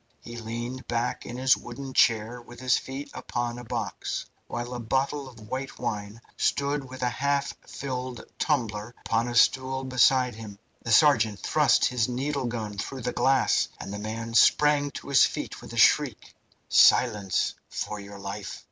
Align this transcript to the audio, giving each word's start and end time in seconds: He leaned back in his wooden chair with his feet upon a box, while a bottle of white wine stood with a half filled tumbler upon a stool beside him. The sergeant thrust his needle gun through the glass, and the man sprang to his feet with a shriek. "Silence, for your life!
He 0.19 0.35
leaned 0.35 0.87
back 0.87 1.27
in 1.27 1.37
his 1.37 1.55
wooden 1.55 1.93
chair 1.93 2.41
with 2.41 2.59
his 2.59 2.75
feet 2.75 3.11
upon 3.13 3.59
a 3.59 3.63
box, 3.63 4.25
while 4.47 4.73
a 4.73 4.79
bottle 4.79 5.29
of 5.29 5.41
white 5.47 5.77
wine 5.77 6.21
stood 6.37 6.89
with 6.89 7.03
a 7.03 7.09
half 7.21 7.53
filled 7.67 8.25
tumbler 8.39 8.95
upon 9.05 9.27
a 9.27 9.35
stool 9.35 9.83
beside 9.83 10.33
him. 10.33 10.57
The 10.81 10.91
sergeant 10.91 11.41
thrust 11.41 11.85
his 11.85 12.07
needle 12.09 12.47
gun 12.47 12.79
through 12.79 13.01
the 13.03 13.13
glass, 13.13 13.67
and 13.79 13.93
the 13.93 13.99
man 13.99 14.33
sprang 14.33 14.89
to 14.89 15.09
his 15.09 15.23
feet 15.27 15.61
with 15.61 15.71
a 15.71 15.77
shriek. 15.77 16.33
"Silence, 16.67 17.53
for 17.69 17.99
your 17.99 18.17
life! 18.17 18.59